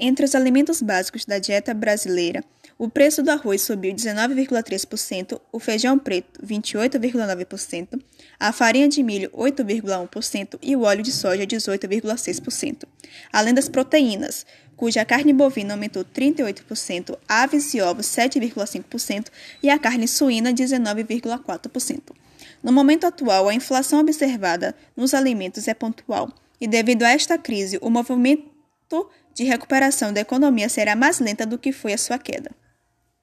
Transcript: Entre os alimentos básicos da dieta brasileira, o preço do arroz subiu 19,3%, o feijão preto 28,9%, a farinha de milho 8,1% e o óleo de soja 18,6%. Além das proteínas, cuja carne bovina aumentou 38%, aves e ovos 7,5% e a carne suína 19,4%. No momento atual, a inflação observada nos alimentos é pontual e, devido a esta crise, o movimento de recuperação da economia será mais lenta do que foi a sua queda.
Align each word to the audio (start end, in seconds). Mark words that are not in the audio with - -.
Entre 0.00 0.24
os 0.24 0.36
alimentos 0.36 0.80
básicos 0.80 1.24
da 1.24 1.40
dieta 1.40 1.74
brasileira, 1.74 2.44
o 2.78 2.88
preço 2.88 3.20
do 3.20 3.30
arroz 3.30 3.62
subiu 3.62 3.92
19,3%, 3.92 5.40
o 5.50 5.58
feijão 5.58 5.98
preto 5.98 6.40
28,9%, 6.40 8.00
a 8.38 8.52
farinha 8.52 8.88
de 8.88 9.02
milho 9.02 9.28
8,1% 9.30 10.56
e 10.62 10.76
o 10.76 10.82
óleo 10.82 11.02
de 11.02 11.10
soja 11.10 11.44
18,6%. 11.44 12.84
Além 13.32 13.52
das 13.52 13.68
proteínas, 13.68 14.46
cuja 14.76 15.04
carne 15.04 15.32
bovina 15.32 15.74
aumentou 15.74 16.04
38%, 16.04 17.18
aves 17.28 17.74
e 17.74 17.80
ovos 17.80 18.06
7,5% 18.06 19.26
e 19.60 19.68
a 19.68 19.76
carne 19.80 20.06
suína 20.06 20.52
19,4%. 20.52 22.12
No 22.62 22.70
momento 22.70 23.04
atual, 23.04 23.48
a 23.48 23.54
inflação 23.54 23.98
observada 23.98 24.76
nos 24.96 25.12
alimentos 25.12 25.66
é 25.66 25.74
pontual 25.74 26.32
e, 26.60 26.68
devido 26.68 27.02
a 27.02 27.10
esta 27.10 27.36
crise, 27.36 27.76
o 27.82 27.90
movimento 27.90 28.57
de 29.34 29.44
recuperação 29.44 30.12
da 30.12 30.20
economia 30.20 30.68
será 30.68 30.96
mais 30.96 31.20
lenta 31.20 31.46
do 31.46 31.58
que 31.58 31.72
foi 31.72 31.92
a 31.92 31.98
sua 31.98 32.18
queda. 32.18 32.50